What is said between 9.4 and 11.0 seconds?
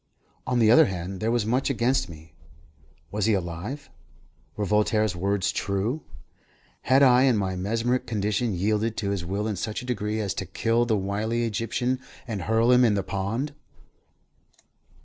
in such a degree as to kill the